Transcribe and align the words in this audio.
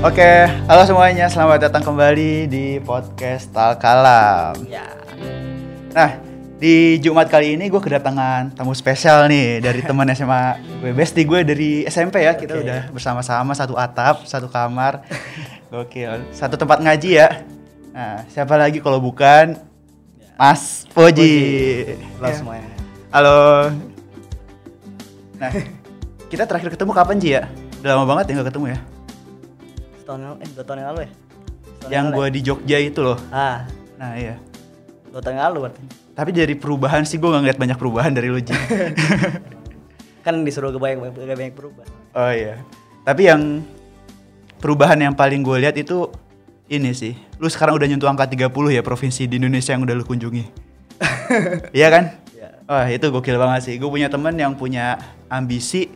Oke, 0.00 0.48
halo 0.64 0.82
semuanya, 0.88 1.28
selamat 1.28 1.68
datang 1.68 1.84
kembali 1.84 2.48
di 2.48 2.80
podcast 2.80 3.52
Talkalam. 3.52 4.56
Ya. 4.64 4.88
Nah, 5.92 6.16
di 6.56 6.96
Jumat 6.98 7.28
kali 7.28 7.52
ini 7.52 7.68
gue 7.68 7.76
kedatangan 7.76 8.56
tamu 8.56 8.72
spesial 8.72 9.28
nih 9.28 9.60
dari 9.60 9.84
teman 9.84 10.08
SMA 10.16 10.56
gue, 10.80 10.92
bestie 10.96 11.28
gue 11.28 11.44
dari 11.44 11.70
SMP 11.84 12.24
ya. 12.24 12.32
Kita 12.32 12.56
Oke. 12.56 12.64
udah 12.64 12.80
bersama-sama 12.88 13.52
satu 13.52 13.76
atap, 13.76 14.24
satu 14.24 14.48
kamar, 14.48 15.04
gokil, 15.72 16.32
satu 16.32 16.56
tempat 16.56 16.80
ngaji 16.80 17.10
ya. 17.20 17.44
Nah, 17.92 18.24
siapa 18.32 18.56
lagi 18.56 18.80
kalau 18.80 19.04
bukan 19.04 19.52
Mas 20.40 20.88
Poji. 20.96 21.36
Halo 22.16 22.24
Ya. 22.24 22.36
semuanya. 22.40 22.68
Halo. 23.12 23.40
Nah, 25.36 25.52
kita 26.32 26.48
terakhir 26.48 26.72
ketemu 26.72 26.92
kapan 26.96 27.16
Ji 27.20 27.36
ya? 27.36 27.44
Udah 27.84 27.96
lama 27.96 28.04
banget 28.08 28.32
ya 28.32 28.40
nggak 28.40 28.48
ketemu 28.48 28.66
ya? 28.72 28.80
Yang 30.10 30.22
lalu, 30.26 30.36
eh 30.40 30.48
dua 30.50 30.64
tahun 30.64 30.78
yang 30.78 30.88
lalu 30.90 31.00
ya? 31.00 31.10
Setahun 31.10 31.90
Yang 31.90 32.06
gue 32.10 32.26
ya? 32.26 32.30
di 32.30 32.40
Jogja 32.42 32.78
itu 32.78 33.00
loh. 33.00 33.18
Ah, 33.30 33.58
Nah 33.94 34.10
iya. 34.16 34.34
dua 35.06 35.20
tahun 35.20 35.34
yang 35.36 35.46
lalu 35.52 35.58
berarti. 35.68 35.82
Tapi 36.10 36.30
dari 36.30 36.54
perubahan 36.54 37.02
sih 37.04 37.16
gue 37.16 37.28
nggak 37.28 37.42
ngeliat 37.42 37.58
banyak 37.58 37.78
perubahan 37.78 38.12
dari 38.12 38.28
lu. 38.28 38.40
Kan 40.20 40.44
disuruh 40.44 40.68
gak 40.68 40.80
banyak, 40.80 40.98
gak 41.16 41.38
banyak 41.38 41.54
berubah. 41.56 41.84
oh 42.12 42.32
iya. 42.32 42.60
Tapi 43.02 43.22
yang 43.24 43.64
perubahan 44.60 45.00
yang 45.00 45.14
paling 45.16 45.40
gue 45.40 45.56
lihat 45.58 45.76
itu 45.76 46.12
ini 46.68 46.92
sih. 46.92 47.16
Lu 47.40 47.48
sekarang 47.48 47.74
udah 47.74 47.88
nyentuh 47.88 48.04
angka 48.06 48.28
30 48.28 48.52
ya 48.70 48.82
provinsi 48.84 49.24
di 49.24 49.40
Indonesia 49.40 49.72
yang 49.72 49.88
udah 49.88 49.96
lu 49.96 50.04
kunjungi. 50.04 50.44
iya 51.78 51.88
kan? 51.88 52.04
Ya. 52.36 52.60
Wah 52.68 52.86
itu 52.86 53.08
gokil 53.08 53.40
banget 53.40 53.60
sih. 53.64 53.74
Gue 53.80 53.88
punya 53.88 54.12
temen 54.12 54.36
yang 54.36 54.52
punya 54.52 55.00
ambisi 55.32 55.88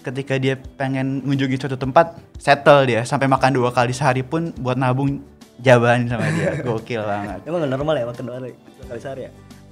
ketika 0.00 0.34
dia 0.40 0.56
pengen 0.76 1.24
mengunjungi 1.24 1.56
suatu 1.60 1.76
tempat, 1.76 2.16
settle 2.40 2.88
dia 2.88 3.04
sampai 3.04 3.28
makan 3.28 3.56
dua 3.56 3.70
kali 3.70 3.92
sehari 3.92 4.24
pun 4.24 4.52
buat 4.56 4.76
nabung 4.76 5.20
jabanin 5.60 6.08
sama 6.08 6.28
dia. 6.32 6.56
Gokil 6.66 7.04
banget. 7.04 7.44
Emang 7.44 7.64
gak 7.64 7.72
normal 7.72 7.94
ya 7.96 8.04
makan 8.08 8.22
dua 8.24 8.34
kali, 8.40 8.50
dua 8.56 8.86
kali 8.88 9.00
sehari 9.00 9.20
ya? 9.28 9.30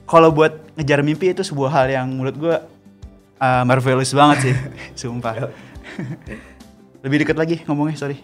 Kalau 0.08 0.28
buat 0.32 0.52
ngejar 0.76 1.00
mimpi 1.04 1.32
itu 1.36 1.44
sebuah 1.44 1.70
hal 1.72 1.86
yang 1.92 2.06
menurut 2.08 2.36
gue 2.36 2.56
uh, 3.40 3.62
marvelous 3.68 4.12
banget 4.16 4.38
sih, 4.50 4.54
sumpah. 5.08 5.48
Lebih 7.04 7.24
deket 7.24 7.36
lagi 7.36 7.56
ngomongnya, 7.68 7.96
sorry. 8.00 8.16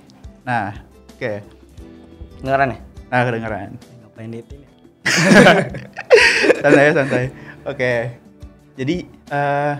Nah, 0.44 0.72
oke. 1.16 1.44
Dengeran 2.40 2.72
ya? 2.72 2.78
Nah, 3.12 3.20
kedengeran. 3.28 3.70
Eh, 3.76 3.96
Ngapain 4.04 4.30
di 4.32 4.38
ini? 4.40 4.64
santai 6.64 6.86
santai 6.96 7.24
oke 7.68 7.92
jadi 8.74 8.96
eh 9.30 9.74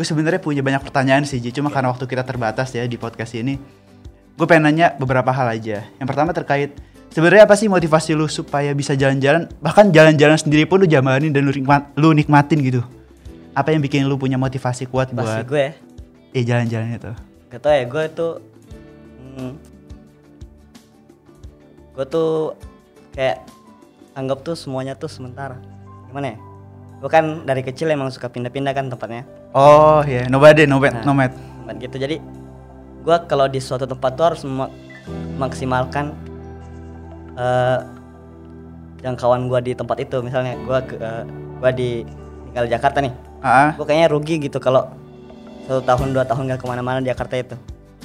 gue 0.00 0.06
sebenarnya 0.08 0.40
punya 0.40 0.64
banyak 0.64 0.80
pertanyaan 0.80 1.28
sih 1.28 1.36
Ji. 1.44 1.52
cuma 1.52 1.68
karena 1.68 1.92
waktu 1.92 2.08
kita 2.08 2.24
terbatas 2.24 2.72
ya 2.72 2.88
di 2.88 2.96
podcast 2.96 3.36
ini 3.36 3.60
gue 4.32 4.46
pengen 4.48 4.72
nanya 4.72 4.96
beberapa 4.96 5.28
hal 5.28 5.52
aja 5.52 5.84
yang 6.00 6.08
pertama 6.08 6.32
terkait 6.32 6.72
sebenarnya 7.12 7.44
apa 7.44 7.52
sih 7.52 7.68
motivasi 7.68 8.16
lu 8.16 8.24
supaya 8.24 8.72
bisa 8.72 8.96
jalan-jalan 8.96 9.44
bahkan 9.60 9.92
jalan-jalan 9.92 10.40
sendiri 10.40 10.64
pun 10.64 10.80
lu 10.80 10.88
jalanin 10.88 11.36
dan 11.36 11.44
lu, 11.44 11.52
nikmat, 11.52 11.92
lu 12.00 12.16
nikmatin 12.16 12.64
gitu 12.64 12.80
apa 13.52 13.76
yang 13.76 13.84
bikin 13.84 14.08
lu 14.08 14.16
punya 14.16 14.40
motivasi 14.40 14.88
kuat 14.88 15.12
Pasti 15.12 15.20
buat 15.20 15.44
gue 15.44 15.64
ya. 15.68 15.72
eh 16.32 16.44
jalan-jalan 16.48 16.96
itu 16.96 17.12
Gak 17.50 17.60
tau 17.60 17.74
ya, 17.74 17.82
gue 17.82 18.04
tuh 18.14 18.32
hmm, 19.20 19.52
Gue 21.98 22.06
tuh 22.06 22.54
kayak 23.10 23.42
anggap 24.14 24.46
tuh 24.46 24.54
semuanya 24.54 24.94
tuh 24.94 25.10
sementara 25.10 25.58
Gimana 26.08 26.32
ya? 26.32 26.49
Gue 27.00 27.08
kan 27.08 27.48
dari 27.48 27.64
kecil 27.64 27.88
emang 27.88 28.12
suka 28.12 28.28
pindah-pindah 28.28 28.76
kan 28.76 28.92
tempatnya. 28.92 29.24
Oh 29.56 30.04
ya 30.04 30.28
nomad 30.28 30.60
nomad 30.68 31.00
Nah. 31.00 31.04
nomad. 31.04 31.30
tempat 31.32 31.74
gitu. 31.80 31.96
Jadi 31.96 32.16
gua 33.00 33.24
kalau 33.24 33.48
di 33.48 33.56
suatu 33.56 33.88
tempat 33.88 34.12
tuh 34.12 34.24
harus 34.28 34.42
mema- 34.44 34.68
maksimalkan 35.40 36.12
eh 37.34 37.78
jangkauan 39.00 39.48
gua 39.48 39.64
di 39.64 39.72
tempat 39.72 39.96
itu. 40.04 40.20
Misalnya 40.20 40.60
gua 40.68 40.84
ke 40.84 41.00
eh, 41.00 41.24
gua 41.56 41.70
di 41.72 42.04
tinggal 42.52 42.64
di 42.68 42.72
Jakarta 42.76 42.98
nih. 43.00 43.12
Ah 43.40 43.72
gua 43.80 43.88
kayaknya 43.88 44.08
rugi 44.12 44.36
gitu 44.36 44.60
kalau 44.60 44.84
satu 45.64 45.80
tahun 45.80 46.12
dua 46.12 46.28
tahun 46.28 46.52
gak 46.52 46.60
ke 46.60 46.66
mana-mana 46.68 47.00
di 47.00 47.08
Jakarta 47.08 47.34
itu. 47.38 47.56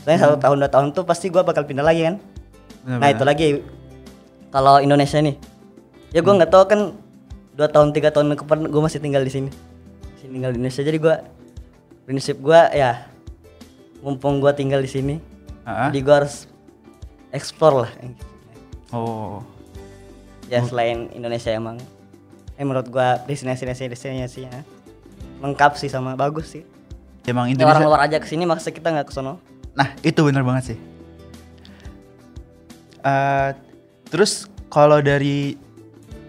Soalnya 0.05 0.19
satu 0.23 0.35
tahun 0.39 0.55
dua 0.63 0.69
tahun 0.71 0.87
tuh 0.95 1.03
pasti 1.03 1.27
gua 1.27 1.43
bakal 1.43 1.67
pindah 1.67 1.83
lagi 1.83 2.07
kan. 2.07 2.15
Nah 2.87 3.11
itu 3.11 3.27
lagi. 3.27 3.59
Kalau 4.55 4.79
Indonesia 4.79 5.19
nih 5.19 5.35
ya 6.15 6.23
gua 6.23 6.39
nggak 6.39 6.47
tahu 6.47 6.63
kan 6.63 6.79
dua 7.55 7.67
tahun 7.71 7.95
tiga 7.95 8.11
tahun 8.11 8.35
ke 8.35 8.43
depan 8.43 8.67
gua 8.67 8.81
masih 8.85 8.99
tinggal 8.99 9.23
di 9.23 9.31
sini. 9.31 9.49
Masih 10.15 10.27
tinggal 10.29 10.51
di 10.51 10.57
Indonesia. 10.59 10.83
Jadi 10.83 10.97
gua 10.99 11.15
prinsip 12.05 12.37
gua 12.43 12.69
ya 12.69 13.07
mumpung 14.03 14.37
gua 14.37 14.53
tinggal 14.53 14.83
di 14.83 14.91
sini 14.91 15.15
ah 15.65 15.89
jadi 15.89 15.99
gua 16.05 16.15
harus 16.23 16.45
explore 17.33 17.87
lah. 17.87 17.91
Oh. 18.93 19.41
Ya 20.51 20.61
selain 20.61 21.09
Indonesia 21.15 21.49
emang. 21.49 21.81
Eh 22.55 22.63
menurut 22.63 22.91
gua 22.91 23.23
destinasi 23.25 23.65
destinasinya 23.65 24.61
lengkap 25.41 25.75
sih 25.75 25.89
sama 25.89 26.13
bagus 26.13 26.53
sih. 26.53 26.63
Emang 27.25 27.49
Ya, 27.49 27.65
orang 27.65 27.81
Indonesia 27.81 27.89
luar 27.89 28.01
aja 28.05 28.17
ke 28.21 28.27
sini 28.29 28.45
masa 28.45 28.69
kita 28.69 28.93
nggak 28.93 29.09
ke 29.09 29.13
sono 29.15 29.41
Nah, 29.75 29.91
itu 30.07 30.23
bener 30.23 30.39
banget 30.47 30.73
sih. 30.73 30.77
Eh, 33.05 33.49
terus 34.07 34.47
kalau 34.71 35.03
dari 35.03 35.59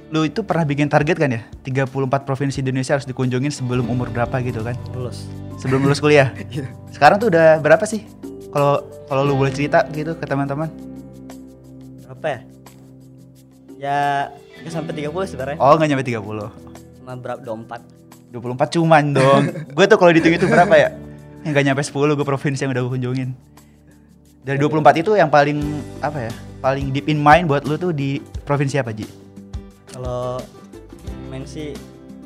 lu 0.06 0.22
itu 0.22 0.46
pernah 0.46 0.62
bikin 0.62 0.86
target 0.86 1.18
kan 1.18 1.30
ya? 1.30 1.42
34 1.66 1.90
provinsi 2.22 2.62
Indonesia 2.62 2.94
harus 2.94 3.04
dikunjungin 3.04 3.50
sebelum 3.50 3.90
umur 3.90 4.06
berapa 4.08 4.38
gitu 4.38 4.62
kan? 4.62 4.78
lulus 4.94 5.26
Sebelum 5.58 5.82
lulus 5.82 5.98
kuliah. 6.04 6.30
Sekarang 6.90 7.18
tuh 7.18 7.26
udah 7.28 7.58
berapa 7.58 7.82
sih? 7.82 8.06
Kalau 8.48 8.80
kalau 9.06 9.22
lu 9.22 9.34
boleh 9.34 9.50
cerita 9.50 9.82
gitu 9.90 10.14
ke 10.14 10.24
teman-teman. 10.24 10.70
berapa 12.06 12.26
ya 12.28 12.40
ya 13.76 13.98
nggak 14.62 14.72
sampai 14.72 14.92
30 15.04 15.12
sebenarnya 15.28 15.56
Oh, 15.60 15.76
nggak 15.76 15.88
nyampe 15.90 16.04
30. 16.06 16.16
cuma 16.96 17.12
berapa 17.12 17.40
24 17.42 18.32
24 18.32 18.74
cuman 18.78 19.04
dong. 19.12 19.42
gue 19.76 19.84
tuh 19.84 19.98
kalau 19.98 20.10
dihitung 20.14 20.32
itu 20.32 20.46
berapa 20.46 20.74
ya? 20.74 20.88
Yang 21.42 21.50
nggak 21.50 21.64
nyampe 21.66 21.82
10 21.82 22.16
gue 22.16 22.26
provinsi 22.26 22.60
yang 22.62 22.72
udah 22.72 22.82
gue 22.82 22.92
kunjungin. 22.94 23.30
Dari 24.42 24.56
24 24.56 25.02
itu 25.02 25.10
yang 25.12 25.26
paling 25.26 25.58
apa 25.98 26.30
ya? 26.30 26.32
Paling 26.62 26.94
deep 26.94 27.10
in 27.10 27.18
mind 27.18 27.50
buat 27.50 27.66
lu 27.66 27.74
tuh 27.74 27.90
di 27.90 28.22
provinsi 28.46 28.78
apa, 28.78 28.94
Ji? 28.94 29.04
Kalau 30.06 30.38
main 31.26 31.42
sih 31.42 31.74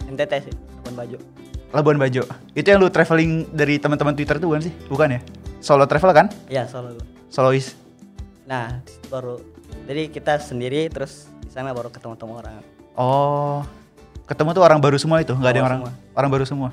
NTT 0.05 0.53
sih 0.53 0.55
Labuan 0.85 0.95
Bajo 1.01 1.19
Labuan 1.71 1.97
Bajo. 2.03 2.23
Itu 2.53 2.67
yang 2.67 2.83
lu 2.83 2.91
traveling 2.91 3.47
dari 3.55 3.79
teman-teman 3.79 4.13
Twitter 4.13 4.43
tuh 4.43 4.51
bukan 4.51 4.59
sih? 4.69 4.75
Bukan 4.91 5.09
ya? 5.17 5.21
Solo 5.65 5.89
travel 5.89 6.13
kan? 6.13 6.27
iya 6.53 6.69
solo 6.69 6.93
gua. 6.93 7.07
Solois. 7.33 7.73
nah 8.45 8.83
baru 9.07 9.39
jadi 9.87 10.11
kita 10.11 10.43
sendiri 10.43 10.91
terus 10.91 11.31
di 11.47 11.55
sana 11.55 11.71
baru 11.71 11.89
ketemu-temu 11.89 12.35
orang 12.37 12.61
Oh. 12.99 13.63
Ketemu 14.27 14.51
tuh 14.53 14.63
orang 14.67 14.83
baru 14.83 14.99
semua 14.99 15.23
itu, 15.23 15.33
nggak 15.33 15.51
ada 15.51 15.59
yang 15.63 15.69
Orang 15.71 15.81
orang 15.87 15.97
orang 16.19 16.31
baru 16.31 16.45
semua. 16.45 16.69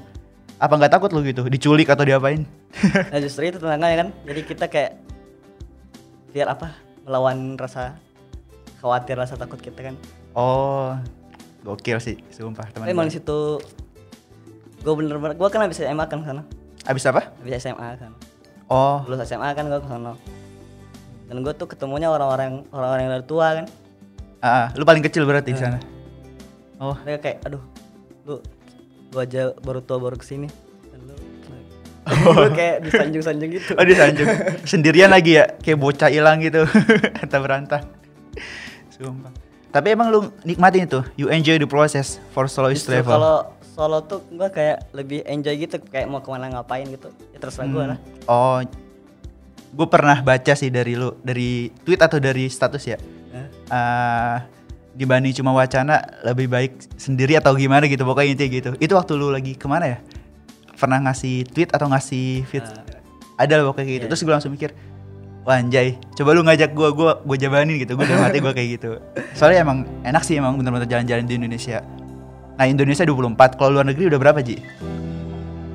Apa 0.57 0.73
nggak 0.75 0.91
takut 0.97 1.09
lu 1.13 1.21
gitu? 1.23 1.45
Diculik 1.45 1.87
atau 1.87 2.03
diapain? 2.03 2.43
nah 3.13 3.19
justru 3.21 3.47
itu 3.47 3.61
tantangannya 3.61 3.97
kan 4.01 4.09
jadi 4.25 4.41
kita 4.43 4.65
kayak 4.67 4.91
biar 6.33 6.51
apa 6.51 6.73
melawan 7.05 7.53
rasa 7.55 7.95
khawatir 8.81 9.17
rasa 9.17 9.37
takut 9.37 9.61
kita 9.61 9.93
kan 9.93 9.95
oh. 10.37 10.93
Gokil 11.65 11.99
sih, 11.99 12.15
sumpah 12.31 12.63
tapi 12.71 12.87
emang 12.87 13.11
di 13.11 13.19
situ 13.19 13.59
gue 14.79 14.93
bener-bener 14.93 15.35
gue 15.35 15.49
kan 15.51 15.59
habis 15.65 15.83
SMA 15.83 16.05
kan 16.07 16.23
sana. 16.23 16.47
Abis 16.87 17.03
apa? 17.09 17.33
habis 17.43 17.59
SMA 17.59 17.87
kan 17.99 18.13
Oh. 18.67 19.03
lulus 19.07 19.27
SMA 19.27 19.51
kan 19.51 19.67
gue 19.67 19.79
ke 19.79 19.87
sana. 19.87 20.15
Dan 21.27 21.43
gue 21.43 21.51
tuh 21.55 21.67
ketemunya 21.67 22.07
orang-orang 22.07 22.63
orang-orang 22.71 23.03
yang 23.03 23.13
udah 23.19 23.27
tua 23.27 23.47
kan. 23.59 23.65
Ah, 24.39 24.47
ah. 24.47 24.67
lu 24.79 24.87
paling 24.87 25.03
kecil 25.03 25.27
berarti 25.27 25.51
di 25.55 25.59
sana. 25.59 25.79
Oh. 26.79 26.95
mereka 27.03 27.27
kayak 27.27 27.37
aduh 27.47 27.63
lu 28.27 28.39
gue 29.11 29.21
aja 29.23 29.51
baru 29.59 29.79
tua 29.83 29.97
baru 29.99 30.15
ke 30.15 30.27
sini. 30.27 30.47
Gue 32.23 32.55
kayak 32.55 32.87
disanjung-sanjung 32.87 33.51
gitu. 33.51 33.75
Oh 33.75 33.83
disanjung. 33.83 34.31
Sendirian 34.63 35.11
lagi 35.11 35.43
ya? 35.43 35.59
Kayak 35.59 35.83
bocah 35.83 36.07
hilang 36.07 36.39
gitu. 36.39 36.63
Entah 37.19 37.43
berantah 37.43 37.83
Sumpah 38.95 39.46
Tapi 39.67 39.87
emang 39.93 40.07
lu 40.09 40.19
nikmatin 40.41 40.87
itu 40.87 41.03
You 41.15 41.27
enjoy 41.27 41.59
the 41.59 41.67
process 41.67 42.17
For 42.31 42.47
soloist 42.47 42.87
Justru 42.87 42.97
travel 42.97 43.13
kalau 43.13 43.37
solo 43.61 43.97
tuh 44.01 44.25
gue 44.27 44.49
kayak 44.49 44.89
lebih 44.89 45.21
enjoy 45.27 45.53
gitu 45.59 45.77
kayak 45.77 46.09
mau 46.09 46.17
ke 46.17 46.29
mana 46.31 46.49
ngapain 46.49 46.87
gitu 46.87 47.13
ya 47.29 47.37
terserah 47.37 47.67
gue 47.67 47.83
Hmm. 47.83 47.91
lah 47.93 47.99
Oh, 48.25 48.59
gue 49.71 49.87
pernah 49.87 50.19
baca 50.19 50.53
sih 50.57 50.67
dari 50.67 50.97
lu, 50.97 51.13
dari 51.21 51.69
tweet 51.85 52.01
atau 52.01 52.17
dari 52.17 52.49
status 52.49 52.83
ya. 52.83 52.97
Eh, 53.67 54.35
dibanding 54.97 55.31
cuma 55.37 55.53
wacana, 55.53 56.01
lebih 56.25 56.49
baik 56.49 56.97
sendiri 56.97 57.37
atau 57.37 57.53
gimana 57.53 57.85
gitu, 57.85 58.01
pokoknya 58.01 58.33
intinya 58.33 58.49
gitu. 58.49 58.69
Itu 58.81 58.97
waktu 58.97 59.13
lu 59.13 59.29
lagi 59.29 59.53
ke 59.53 59.69
mana 59.69 59.85
ya? 59.85 59.97
Pernah 60.73 61.05
ngasih 61.05 61.45
tweet 61.53 61.69
atau 61.69 61.85
ngasih 61.85 62.49
feed? 62.49 62.65
Ada 63.37 63.61
lah 63.61 63.69
pokoknya 63.69 63.85
gitu. 63.85 64.03
iya. 64.03 64.09
Terus 64.09 64.21
gue 64.25 64.33
langsung 64.33 64.49
mikir, 64.49 64.73
wah 65.47 65.63
anjay, 65.63 65.95
coba 66.11 66.35
lu 66.35 66.43
ngajak 66.43 66.75
gue, 66.75 66.89
gue 66.91 67.11
gue 67.23 67.37
jabanin 67.39 67.79
gitu. 67.79 67.95
Gue 67.95 68.03
dalam 68.03 68.27
hati 68.27 68.43
gue 68.43 68.51
kayak 68.51 68.69
gitu. 68.75 68.99
Soalnya 69.31 69.63
emang 69.63 69.87
enak 70.03 70.19
sih 70.27 70.35
emang 70.35 70.59
bener-bener 70.59 70.83
jalan-jalan 70.91 71.23
di 71.23 71.39
Indonesia. 71.39 71.79
Nah 72.59 72.67
Indonesia 72.67 73.07
24, 73.07 73.55
kalau 73.55 73.79
luar 73.79 73.87
negeri 73.87 74.11
udah 74.11 74.19
berapa 74.19 74.43
Ji? 74.43 74.59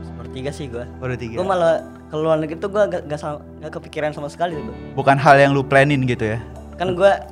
seperti 0.05 0.31
tiga 0.35 0.51
sih 0.53 0.67
gua. 0.69 0.85
Baru 1.01 1.17
tiga. 1.17 1.41
Gua 1.41 1.47
malah 1.49 1.75
ke 2.13 2.15
luar 2.21 2.37
negeri 2.37 2.61
tuh 2.61 2.69
gua 2.69 2.85
gak, 2.85 3.09
gak, 3.09 3.21
gak 3.65 3.73
kepikiran 3.73 4.13
sama 4.13 4.29
sekali 4.29 4.61
tuh. 4.61 4.77
Bukan 4.93 5.17
hal 5.17 5.41
yang 5.41 5.57
lu 5.57 5.65
planin 5.65 6.05
gitu 6.05 6.37
ya? 6.37 6.39
Kan 6.77 6.93
gua 6.93 7.25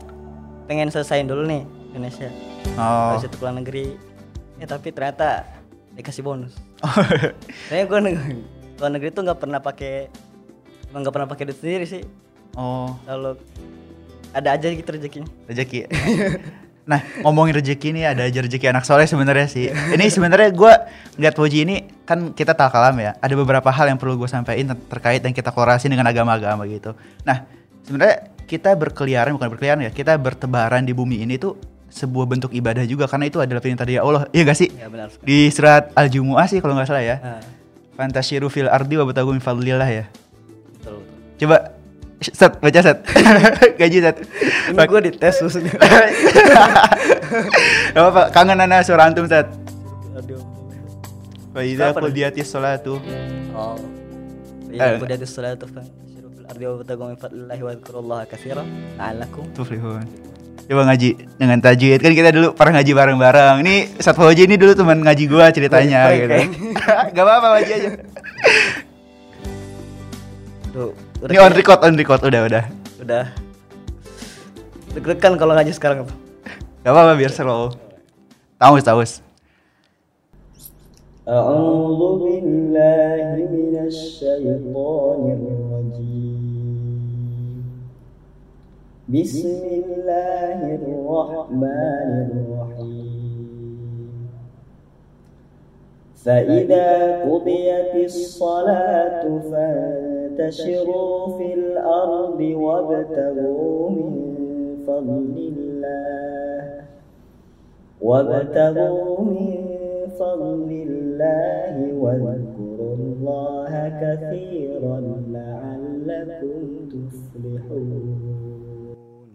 pengen 0.65 0.89
selesaiin 0.89 1.29
dulu 1.29 1.45
nih 1.45 1.69
Indonesia. 1.93 2.33
Oh. 2.81 3.19
Habis 3.19 3.29
itu 3.29 3.37
ke 3.37 3.43
luar 3.45 3.57
negeri. 3.61 3.87
Ya 4.57 4.65
tapi 4.65 4.95
ternyata 4.97 5.45
dikasih 5.93 6.25
bonus. 6.25 6.57
Kayaknya 7.69 7.85
gua 7.85 7.99
neg- 8.01 8.49
luar 8.81 8.91
negeri 8.97 9.11
tuh 9.13 9.23
nggak 9.29 9.41
pernah 9.45 9.61
pakai 9.61 10.09
emang 10.89 11.05
nggak 11.05 11.15
pernah 11.15 11.29
pakai 11.29 11.45
duit 11.51 11.59
sendiri 11.61 11.85
sih. 11.85 12.03
Oh, 12.55 12.94
Kalau 13.02 13.37
ada 14.31 14.49
aja 14.55 14.67
gitu 14.67 14.87
rezekinya. 14.88 15.26
rezeki. 15.47 15.91
Nah, 16.81 17.02
ngomongin 17.23 17.55
rezeki 17.55 17.94
ini 17.94 18.02
ada 18.02 18.26
aja 18.26 18.43
rezeki 18.43 18.67
anak 18.70 18.82
soleh 18.82 19.06
sebenarnya 19.06 19.47
sih. 19.47 19.70
Ini 19.70 20.06
sebenarnya 20.11 20.50
gua 20.50 20.91
ngeliat 21.14 21.37
Woji 21.38 21.58
ini 21.62 21.76
kan 22.02 22.35
kita 22.35 22.50
tak 22.50 22.70
kalam 22.70 22.99
ya. 22.99 23.14
Ada 23.19 23.35
beberapa 23.35 23.70
hal 23.70 23.87
yang 23.87 23.99
perlu 24.00 24.19
gue 24.19 24.26
sampaikan 24.26 24.75
ter- 24.75 24.82
terkait 24.91 25.20
yang 25.23 25.31
kita 25.31 25.55
korelasi 25.55 25.87
dengan 25.87 26.06
agama-agama 26.06 26.67
gitu. 26.67 26.94
Nah, 27.23 27.47
sebenarnya 27.87 28.35
kita 28.43 28.75
berkeliaran 28.75 29.31
bukan 29.35 29.49
berkeliaran 29.50 29.87
ya, 29.87 29.93
kita 29.94 30.19
bertebaran 30.19 30.82
di 30.82 30.91
bumi 30.91 31.23
ini 31.23 31.38
tuh 31.38 31.55
sebuah 31.91 32.26
bentuk 32.26 32.50
ibadah 32.50 32.82
juga 32.82 33.06
karena 33.06 33.26
itu 33.26 33.38
adalah 33.38 33.62
perintah 33.62 33.87
dari 33.87 33.99
Allah. 33.99 34.26
Iya 34.31 34.43
gak 34.47 34.58
sih? 34.58 34.69
Ya 34.75 34.87
benar. 34.87 35.11
sekali. 35.11 35.26
Di 35.26 35.38
surat 35.50 35.94
Al-Jumu'ah 35.94 36.47
sih 36.47 36.58
kalau 36.58 36.75
nggak 36.75 36.87
salah 36.87 37.02
ya. 37.02 37.17
Nah, 37.19 37.43
Fantasyiru 37.94 38.47
fil 38.47 38.67
ardi 38.67 38.94
wa 38.94 39.06
batagu 39.06 39.31
min 39.31 39.43
fadlillah 39.43 39.87
ya. 39.87 40.05
betul 40.75 41.02
betul. 41.02 41.19
Coba 41.38 41.56
set 42.21 42.53
baca 42.61 42.81
set. 42.85 42.99
Gaji 43.81 43.99
set. 44.05 44.17
Ini 44.71 44.85
gua 44.85 45.01
dites 45.01 45.37
maksudnya. 45.41 45.73
Gak 47.95 47.97
apa-apa, 47.97 48.23
kangen 48.31 48.61
anak 48.61 48.85
suara 48.85 49.09
antum 49.09 49.25
set. 49.25 49.49
Aduh. 50.13 50.45
Kapan? 51.57 52.01
qudiyatis 52.05 52.53
sholatu. 52.53 53.01
Oh. 53.57 53.81
Eh. 54.71 54.79
Ya, 54.79 54.95
kemudian 54.95 55.19
di 55.19 55.27
salatu 55.27 55.67
fa 55.67 55.83
syirufil 55.83 56.47
ardi 56.47 56.63
wa 56.63 56.75
batagu 56.79 57.03
min 57.11 57.19
fadlillahi 57.19 57.63
wa 57.67 57.73
dzkurullaha 57.75 58.23
katsiran 58.31 58.67
la'allakum 58.95 59.43
Tuflihun. 59.51 60.07
Coba 60.71 60.87
ngaji 60.87 61.11
dengan 61.35 61.59
tajwid 61.59 61.99
kan 61.99 62.15
kita 62.15 62.31
dulu 62.31 62.55
pernah 62.55 62.79
ngaji 62.79 62.93
bareng-bareng. 62.95 63.57
Ini 63.67 63.75
Sat 63.99 64.15
Fauji 64.15 64.47
ini 64.47 64.55
dulu 64.55 64.79
teman 64.79 65.03
ngaji 65.03 65.25
gua 65.27 65.51
ceritanya 65.51 66.15
gitu. 66.15 66.39
Gak 67.19 67.25
apa-apa 67.27 67.59
ngaji 67.59 67.71
aja. 67.75 67.91
Tuh, 70.71 70.95
Ini 71.26 71.38
on 71.38 71.50
kayak- 71.50 71.58
record, 71.58 71.80
on 71.84 71.94
record 71.96 72.22
udah 72.22 72.42
udah. 72.46 72.64
udah 73.02 73.26
deg-degan 74.96 75.36
kalau 75.36 75.54
ngaji 75.54 75.76
sekarang 75.76 76.08
tuh. 76.08 76.16
Gak 76.82 76.90
apa-apa 76.90 77.14
biar 77.20 77.30
slow. 77.30 77.76
Taus 78.56 78.82
taus. 78.82 79.12
أعوذ 81.26 82.22
بالله 82.22 83.50
من 83.50 83.74
الشيطان 83.90 85.22
الرجيم 85.38 86.38
بسم 89.10 89.62
الله 89.74 90.60
الرحمن 90.78 92.10
الرحيم 92.30 94.30
فإذا 96.22 96.90
قضيت 97.26 97.94
الصلاة 98.06 99.24
فانتشروا 99.50 100.09
في 101.39 101.55
الأرض 101.55 102.41
وابتغوا 102.41 103.91
من 103.91 104.17
فضل 104.87 105.35
الله. 105.37 106.85
وابتغوا 108.01 109.21
من 109.21 109.61
فضل 110.19 110.71
الله 110.89 111.75
واذكروا 111.95 112.95
الله 112.97 113.73
كثيرا 114.01 114.99
لعلكم 115.29 116.61
تفلحون. 116.89 118.17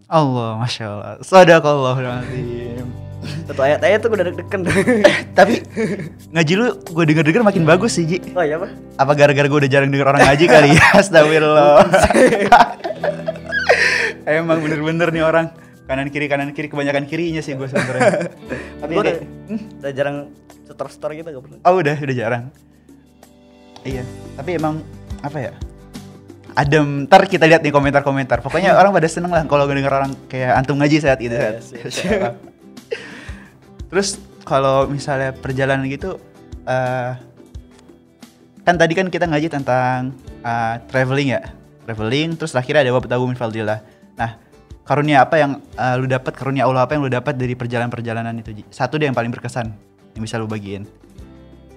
Allah, 0.06 0.62
masya 0.62 0.86
Allah. 0.86 1.18
Sadaqallahul 1.18 2.06
Satu 3.46 3.62
ayat-ayat 3.62 3.98
tuh 4.02 4.08
gue 4.10 4.18
udah 4.18 4.26
deg-degan 4.26 4.60
Tapi 5.38 5.54
ngaji 6.34 6.52
lu 6.58 6.66
gue 6.82 7.04
denger-denger 7.06 7.42
makin 7.46 7.62
bagus 7.62 7.94
sih 7.94 8.04
Ji. 8.04 8.18
Oh 8.34 8.42
iya 8.42 8.58
apa? 8.58 8.68
Apa 8.98 9.12
gara-gara 9.14 9.46
gue 9.46 9.58
udah 9.62 9.70
jarang 9.70 9.90
denger 9.94 10.06
orang 10.10 10.22
ngaji 10.26 10.44
kali 10.50 10.68
ya? 10.74 10.86
Astagfirullah. 11.00 11.86
Emang 14.26 14.58
bener-bener 14.58 15.14
nih 15.14 15.22
orang 15.22 15.54
kanan 15.86 16.10
kiri 16.10 16.26
kanan 16.26 16.50
kiri 16.50 16.66
kebanyakan 16.66 17.06
kirinya 17.06 17.38
sih 17.38 17.54
gue 17.54 17.70
sebenarnya. 17.70 18.34
Tapi 18.82 18.92
Gue 18.98 19.02
udah, 19.06 19.14
hmm? 19.22 19.60
udah 19.78 19.92
jarang 19.94 20.16
setor-setor 20.66 21.14
gitu 21.14 21.28
gak 21.30 21.42
pernah 21.46 21.58
oh 21.62 21.74
udah 21.78 21.94
udah 22.02 22.16
jarang. 22.18 22.44
Iya. 23.86 24.02
Tapi 24.34 24.50
emang 24.58 24.82
apa 25.22 25.38
ya? 25.38 25.52
Adem. 26.58 27.06
Ntar 27.06 27.30
kita 27.30 27.46
lihat 27.46 27.62
nih 27.62 27.70
komentar-komentar. 27.70 28.42
Pokoknya 28.42 28.74
orang 28.74 28.90
pada 28.90 29.06
seneng 29.06 29.30
lah 29.30 29.46
kalau 29.46 29.70
denger 29.70 29.94
orang 29.94 30.18
kayak 30.26 30.58
antum 30.58 30.74
ngaji 30.82 30.98
saat 30.98 31.22
itu. 31.22 31.30
Iya, 31.30 31.62
saat. 31.62 32.55
Terus 33.96 34.20
kalau 34.44 34.84
misalnya 34.92 35.32
perjalanan 35.32 35.88
gitu, 35.88 36.20
eh 36.68 37.16
kan 38.60 38.76
tadi 38.76 38.92
kan 38.92 39.08
kita 39.08 39.24
ngaji 39.24 39.48
tentang 39.48 40.12
eh, 40.44 40.76
traveling 40.92 41.32
ya, 41.32 41.40
traveling. 41.88 42.36
Terus 42.36 42.52
akhirnya 42.52 42.84
ada 42.84 42.92
wabtagu 42.92 43.24
min 43.24 43.40
fadlillah. 43.40 43.80
Nah, 44.20 44.36
karunia 44.84 45.24
apa 45.24 45.40
yang 45.40 45.64
eh, 45.80 45.96
lu 45.96 46.04
dapat? 46.04 46.36
Karunia 46.36 46.68
Allah 46.68 46.84
apa 46.84 46.92
yang 46.92 47.08
lu 47.08 47.08
dapat 47.08 47.40
dari 47.40 47.56
perjalanan-perjalanan 47.56 48.36
itu? 48.36 48.60
Ji? 48.60 48.68
Satu 48.68 49.00
deh 49.00 49.08
yang 49.08 49.16
paling 49.16 49.32
berkesan 49.32 49.72
yang 50.12 50.20
bisa 50.20 50.36
lu 50.36 50.44
bagiin. 50.44 50.84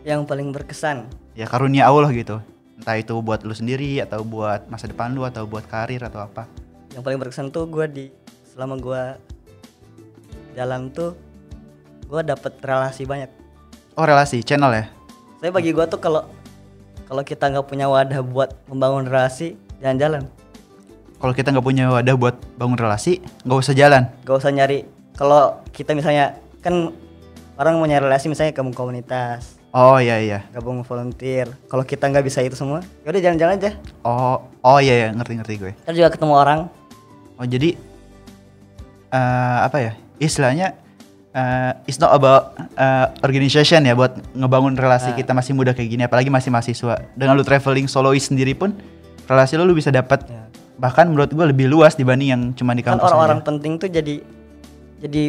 Yang 0.04 0.27
paling 0.27 0.51
berkesan 0.51 1.07
Ya 1.39 1.48
karunia 1.48 1.88
Allah 1.88 2.12
gitu. 2.12 2.44
Entah 2.75 3.00
itu 3.00 3.15
buat 3.24 3.48
lu 3.48 3.56
sendiri 3.56 4.04
atau 4.04 4.27
buat 4.27 4.68
masa 4.68 4.92
depan 4.92 5.15
lu 5.15 5.24
atau 5.24 5.48
buat 5.48 5.63
karir 5.72 6.04
atau 6.04 6.19
apa. 6.27 6.51
Yang 6.92 7.04
paling 7.07 7.19
berkesan 7.24 7.48
tuh 7.56 7.63
gue 7.72 7.88
di 7.88 8.06
Selama 8.51 8.75
gue 8.75 9.04
jalan 10.60 10.92
tuh 10.92 11.29
Gue 12.10 12.22
dapet 12.22 12.58
relasi 12.60 13.06
banyak 13.06 13.30
Oh 13.94 14.02
relasi, 14.02 14.42
channel 14.42 14.72
ya? 14.72 14.86
Tapi 15.38 15.52
bagi 15.52 15.70
gue 15.70 15.86
tuh 15.86 16.00
kalau 16.00 16.26
kalau 17.06 17.22
kita 17.22 17.48
nggak 17.48 17.66
punya 17.66 17.86
wadah 17.86 18.20
buat 18.20 18.50
membangun 18.66 19.06
relasi 19.06 19.54
jalan-jalan 19.78 20.26
Kalau 21.16 21.34
kita 21.34 21.52
nggak 21.52 21.62
punya 21.64 21.86
wadah 21.88 22.16
buat 22.16 22.36
bangun 22.56 22.76
relasi, 22.76 23.20
nggak 23.44 23.60
usah 23.60 23.74
jalan. 23.74 24.04
gak 24.22 24.36
usah 24.36 24.50
nyari 24.50 24.88
kalau 25.14 25.60
kita 25.70 25.92
misalnya 25.92 26.34
kan 26.58 26.96
orang 27.54 27.76
mau 27.76 27.84
nyari 27.84 28.02
relasi 28.02 28.26
misalnya 28.26 28.54
gabung 28.54 28.72
komunitas 28.72 29.60
Oh 29.70 30.00
iya 30.00 30.18
iya. 30.18 30.40
gabung 30.50 30.82
volunteer 30.82 31.52
kalau 31.68 31.84
kita 31.84 32.08
nggak 32.08 32.24
bisa 32.24 32.40
itu 32.40 32.56
semua 32.56 32.80
ya 33.04 33.12
udah 33.12 33.22
jalan-jalan 33.22 33.54
aja 33.54 33.72
Oh 34.02 34.48
oh 34.60 34.80
iya 34.80 34.96
iya 34.98 35.10
ngerti 35.12 35.34
ngerti 35.36 35.54
gue. 35.58 35.72
kita 35.78 35.92
juga 35.94 36.10
ketemu 36.10 36.34
orang 36.34 36.60
Oh 37.36 37.44
jadi 37.44 37.75
eh 39.10 39.58
apa 39.62 39.78
ya 39.78 39.92
istilahnya 40.18 40.72
eh 41.39 41.72
it's 41.88 41.96
not 41.98 42.12
about 42.12 42.51
eh, 42.75 43.05
organization 43.22 43.79
ya 43.81 43.96
buat 43.96 44.12
ngebangun 44.34 44.75
relasi 44.75 45.15
kita 45.15 45.31
masih 45.31 45.55
muda 45.55 45.72
kayak 45.72 45.88
gini 45.89 46.03
apalagi 46.03 46.27
masih 46.27 46.51
mahasiswa. 46.51 47.00
Dengan 47.15 47.39
lu 47.39 47.43
traveling 47.43 47.88
solois 47.88 48.27
sendiri 48.27 48.51
pun 48.53 48.75
relasi 49.24 49.55
lu 49.55 49.63
lu 49.63 49.72
bisa 49.74 49.88
dapat 49.89 50.19
Ya. 50.27 50.43
bahkan 50.75 51.08
menurut 51.08 51.29
gue 51.29 51.46
lebih 51.46 51.67
luas 51.67 51.93
dibanding 51.93 52.29
yang 52.29 52.41
cuma 52.53 52.72
di 52.72 52.79
kan 52.79 52.96
kampus 52.96 53.08
orang-orang 53.08 53.39
aja. 53.39 53.48
penting 53.48 53.72
tuh 53.75 53.89
jadi 53.89 54.15
jadi 54.98 55.24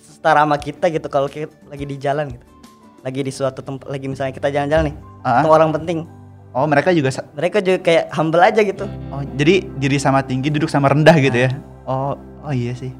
setara 0.00 0.42
sama 0.42 0.56
kita 0.56 0.86
gitu 0.88 1.06
kalau 1.06 1.26
kita 1.26 1.46
lagi 1.66 1.84
di 1.84 1.96
jalan 1.96 2.26
gitu. 2.30 2.44
Lagi 3.00 3.20
di 3.22 3.30
suatu 3.30 3.60
tempat 3.60 3.86
lagi 3.86 4.06
misalnya 4.06 4.30
kita 4.30 4.48
jalan-jalan 4.48 4.90
nih 4.90 4.96
Ah. 5.20 5.40
ketemu 5.40 5.52
orang 5.52 5.70
penting. 5.72 5.98
Oh 6.50 6.66
mereka 6.66 6.90
juga 6.90 7.10
mereka 7.32 7.58
juga 7.58 7.78
kayak 7.78 8.04
humble 8.10 8.42
aja 8.42 8.60
gitu. 8.60 8.84
Oh 9.08 9.22
jadi 9.34 9.62
diri 9.76 9.96
sama 9.96 10.20
tinggi 10.20 10.50
duduk 10.50 10.66
sama 10.66 10.88
rendah 10.88 11.14
gitu 11.16 11.38
ya? 11.46 11.50
Oh 11.84 12.14
oh 12.40 12.52
iya 12.52 12.72
sih. 12.72 12.90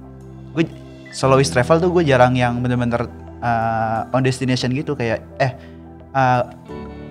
Gue 0.53 0.67
solois 1.11 1.51
travel 1.51 1.83
tuh 1.83 1.91
gue 1.91 2.03
jarang 2.07 2.35
yang 2.39 2.63
bener-bener 2.63 3.11
uh, 3.43 4.15
on 4.15 4.23
destination 4.23 4.71
gitu. 4.73 4.95
Kayak 4.95 5.27
eh 5.43 5.53
uh, 6.15 6.43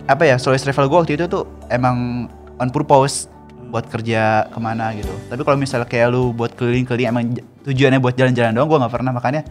apa 0.10 0.24
ya 0.25 0.36
solois 0.41 0.63
travel 0.63 0.89
gue 0.89 0.98
waktu 1.06 1.13
itu 1.20 1.25
tuh 1.29 1.46
emang 1.70 2.27
on 2.58 2.70
purpose 2.72 3.29
buat 3.70 3.86
kerja 3.86 4.50
ke 4.50 4.60
mana 4.60 4.96
gitu. 4.98 5.12
Tapi 5.29 5.46
kalau 5.46 5.60
misalnya 5.60 5.86
kayak 5.86 6.10
lu 6.10 6.34
buat 6.34 6.58
keliling-keliling 6.58 7.08
emang 7.12 7.24
tujuannya 7.68 8.01
buat 8.01 8.18
jalan-jalan 8.18 8.56
doang 8.56 8.68
gue 8.72 8.79
nggak 8.82 8.94
pernah. 8.96 9.12
Makanya 9.13 9.41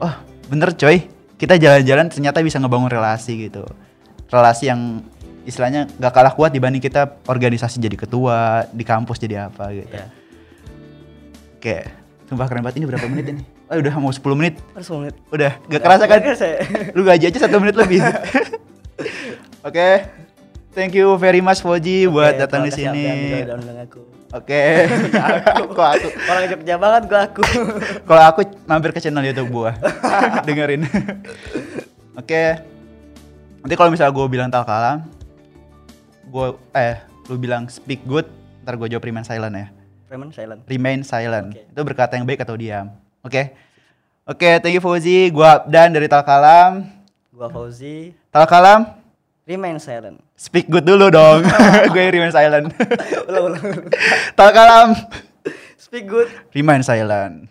oh 0.00 0.14
bener 0.48 0.72
coy. 0.72 1.04
Kita 1.36 1.60
jalan-jalan 1.60 2.08
ternyata 2.08 2.40
bisa 2.40 2.56
ngebangun 2.56 2.88
relasi 2.88 3.36
gitu. 3.50 3.68
Relasi 4.32 4.72
yang 4.72 5.04
istilahnya 5.44 5.84
gak 6.00 6.10
kalah 6.16 6.32
kuat 6.32 6.50
dibanding 6.50 6.80
kita 6.80 7.20
organisasi 7.28 7.76
jadi 7.76 7.94
ketua 7.94 8.64
di 8.72 8.82
kampus 8.82 9.20
jadi 9.20 9.52
apa 9.52 9.68
gitu. 9.76 9.92
Ya. 9.92 10.08
Oke 11.60 12.05
sumpah 12.26 12.46
keren 12.50 12.62
banget. 12.62 12.82
Ini 12.82 12.86
berapa 12.90 13.06
menit 13.06 13.26
ini? 13.32 13.42
Oh 13.70 13.78
udah 13.78 13.94
mau 13.98 14.12
10 14.12 14.22
menit. 14.38 14.54
Harus 14.74 14.90
menit. 14.94 15.14
Udah 15.30 15.52
gak 15.70 15.82
kerasa 15.82 16.04
kan? 16.06 16.20
lu 16.94 17.02
gaji 17.02 17.24
aja 17.30 17.38
satu 17.46 17.58
menit 17.58 17.74
lebih. 17.78 18.02
Oke. 19.68 19.88
Thank 20.76 20.92
you 20.92 21.16
very 21.16 21.40
much 21.40 21.64
Foji 21.64 22.04
buat 22.04 22.36
Oke, 22.36 22.40
datang 22.44 22.60
di 22.68 22.72
sini. 22.74 23.08
Udah 23.48 23.56
undang 23.56 23.80
aku. 23.80 24.00
Oke. 24.36 24.60
Kok 25.72 25.88
aku? 25.96 26.08
Orang 26.28 26.42
Jogja 26.52 26.76
banget 26.76 27.02
gua 27.08 27.20
aku. 27.24 27.42
Kalau 28.08 28.22
aku 28.28 28.40
mampir 28.68 28.92
ke 28.92 29.00
channel 29.00 29.24
YouTube 29.24 29.48
gua, 29.48 29.72
dengerin. 30.44 30.84
Oke. 32.12 32.60
Nanti 33.64 33.74
kalau 33.74 33.90
misalnya 33.90 34.14
gue 34.14 34.26
bilang 34.30 34.46
tal 34.46 34.62
kalam, 34.62 35.02
gue 36.30 36.46
eh 36.70 37.02
lu 37.26 37.34
bilang 37.34 37.66
speak 37.66 38.06
good, 38.06 38.22
ntar 38.62 38.78
gue 38.78 38.86
jawab 38.86 39.02
remain 39.02 39.26
silent 39.26 39.58
ya. 39.58 39.66
Remain 40.06 40.30
silent. 40.30 40.60
Remain 40.64 41.00
silent. 41.02 41.48
Oke. 41.50 41.62
Itu 41.66 41.80
berkata 41.82 42.14
yang 42.14 42.24
baik 42.24 42.42
atau 42.42 42.54
diam. 42.54 42.94
Oke. 43.20 43.52
Oke, 44.26 44.58
thank 44.58 44.74
you 44.74 44.82
Fauzi. 44.82 45.30
Gua 45.30 45.62
Abdan 45.62 45.90
dari 45.90 46.06
Tal 46.06 46.22
Kalam. 46.22 46.86
Gua 47.30 47.46
Fauzi. 47.46 48.14
Tal 48.30 48.46
Kalam, 48.46 48.90
Remain 49.46 49.78
silent. 49.78 50.18
speak 50.34 50.66
good 50.66 50.82
dulu 50.82 51.06
dong. 51.08 51.46
gue 51.94 52.04
remain 52.10 52.34
silent. 52.34 52.70
ulang, 53.30 53.42
ulang, 53.54 53.62
ulang. 53.62 53.86
Tal 54.34 54.50
Kalam, 54.50 54.88
Speak 55.78 56.10
good. 56.10 56.26
remain 56.50 56.82
silent. 56.82 57.46